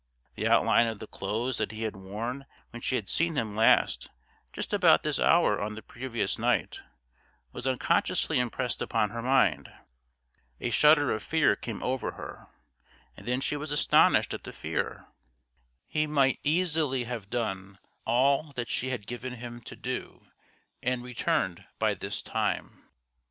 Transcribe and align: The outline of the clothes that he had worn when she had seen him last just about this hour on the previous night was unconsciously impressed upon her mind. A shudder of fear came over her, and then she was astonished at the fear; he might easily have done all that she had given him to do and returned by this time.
The 0.33 0.47
outline 0.47 0.87
of 0.87 0.97
the 0.97 1.05
clothes 1.05 1.59
that 1.59 1.71
he 1.71 1.83
had 1.83 1.95
worn 1.95 2.47
when 2.71 2.81
she 2.81 2.95
had 2.95 3.07
seen 3.07 3.35
him 3.35 3.55
last 3.55 4.09
just 4.51 4.73
about 4.73 5.03
this 5.03 5.19
hour 5.19 5.61
on 5.61 5.75
the 5.75 5.83
previous 5.83 6.39
night 6.39 6.79
was 7.51 7.67
unconsciously 7.67 8.39
impressed 8.39 8.81
upon 8.81 9.11
her 9.11 9.21
mind. 9.21 9.71
A 10.59 10.71
shudder 10.71 11.11
of 11.11 11.21
fear 11.21 11.55
came 11.55 11.83
over 11.83 12.13
her, 12.13 12.47
and 13.15 13.27
then 13.27 13.41
she 13.41 13.55
was 13.55 13.69
astonished 13.69 14.33
at 14.33 14.43
the 14.43 14.51
fear; 14.51 15.05
he 15.85 16.07
might 16.07 16.39
easily 16.41 17.03
have 17.03 17.29
done 17.29 17.77
all 18.03 18.53
that 18.53 18.69
she 18.69 18.89
had 18.89 19.05
given 19.05 19.33
him 19.33 19.61
to 19.61 19.75
do 19.75 20.25
and 20.81 21.03
returned 21.03 21.63
by 21.77 21.93
this 21.93 22.23
time. 22.23 22.89